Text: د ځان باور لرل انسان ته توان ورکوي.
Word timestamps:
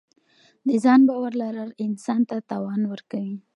د 0.67 0.69
ځان 0.83 1.01
باور 1.09 1.33
لرل 1.41 1.69
انسان 1.85 2.21
ته 2.29 2.35
توان 2.49 2.81
ورکوي. 2.91 3.37